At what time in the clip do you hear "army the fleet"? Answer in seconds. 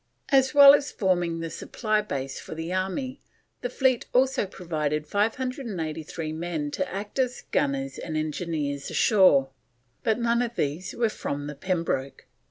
2.73-4.07